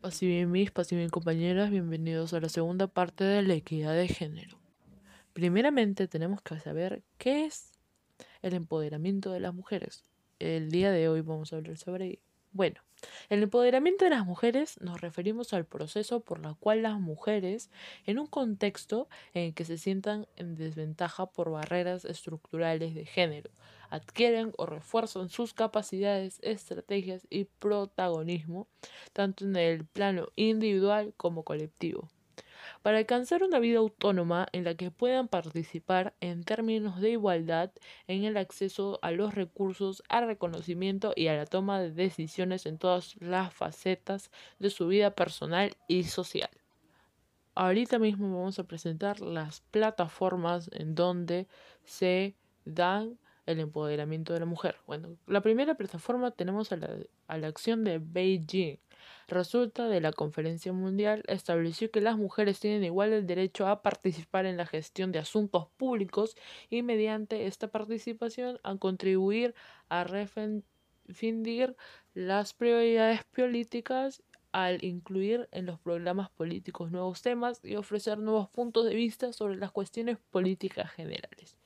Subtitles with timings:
[0.00, 3.52] Paz y bien mis, paz y bien compañeras, bienvenidos a la segunda parte de la
[3.52, 4.58] equidad de género.
[5.34, 7.72] Primeramente tenemos que saber qué es
[8.40, 10.02] el empoderamiento de las mujeres.
[10.38, 12.29] El día de hoy vamos a hablar sobre ello.
[12.52, 12.80] Bueno,
[13.28, 17.70] el empoderamiento de las mujeres nos referimos al proceso por el cual las mujeres,
[18.06, 23.50] en un contexto en el que se sientan en desventaja por barreras estructurales de género,
[23.88, 28.66] adquieren o refuerzan sus capacidades, estrategias y protagonismo,
[29.12, 32.08] tanto en el plano individual como colectivo
[32.82, 37.70] para alcanzar una vida autónoma en la que puedan participar en términos de igualdad
[38.06, 42.78] en el acceso a los recursos, al reconocimiento y a la toma de decisiones en
[42.78, 46.50] todas las facetas de su vida personal y social.
[47.54, 51.46] Ahorita mismo vamos a presentar las plataformas en donde
[51.84, 53.18] se dan
[53.50, 54.76] el empoderamiento de la mujer.
[54.86, 58.78] Bueno, la primera plataforma tenemos a la, acción de Beijing
[59.28, 64.46] resulta de la Conferencia Mundial estableció que las mujeres tienen igual el derecho a participar
[64.46, 66.36] en la gestión de asuntos públicos
[66.68, 69.54] y mediante esta participación a contribuir
[69.88, 71.76] a refindir
[72.14, 78.84] las prioridades políticas al incluir en los programas políticos nuevos temas y ofrecer nuevos puntos
[78.84, 81.59] de vista sobre las cuestiones políticas generales.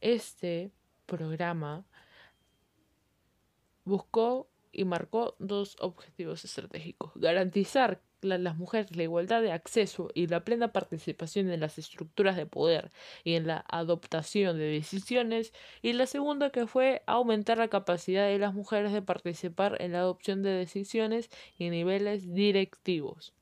[0.00, 0.72] Este
[1.06, 1.84] programa
[3.84, 7.12] buscó y marcó dos objetivos estratégicos.
[7.14, 12.36] Garantizar a las mujeres la igualdad de acceso y la plena participación en las estructuras
[12.36, 12.90] de poder
[13.24, 15.52] y en la adoptación de decisiones.
[15.82, 20.00] Y la segunda que fue aumentar la capacidad de las mujeres de participar en la
[20.00, 23.32] adopción de decisiones y niveles directivos.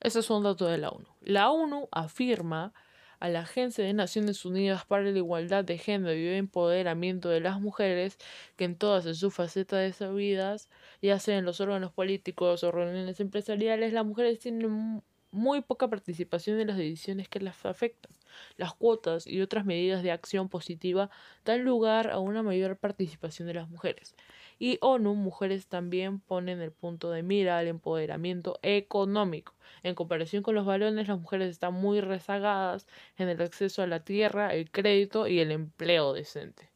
[0.00, 1.08] Esos son datos de la ONU.
[1.20, 2.72] La ONU afirma
[3.20, 7.40] a la Agencia de Naciones Unidas para la Igualdad de Género y el Empoderamiento de
[7.40, 8.18] las Mujeres,
[8.56, 10.68] que en todas sus facetas de sus vidas,
[11.02, 16.60] ya sea en los órganos políticos o reuniones empresariales, las mujeres tienen muy poca participación
[16.60, 18.12] en las decisiones que las afectan.
[18.56, 21.10] Las cuotas y otras medidas de acción positiva
[21.44, 24.14] dan lugar a una mayor participación de las mujeres.
[24.58, 29.54] Y ONU Mujeres también ponen el punto de mira al empoderamiento económico.
[29.82, 32.86] En comparación con los varones, las mujeres están muy rezagadas
[33.16, 36.70] en el acceso a la tierra, el crédito y el empleo decente.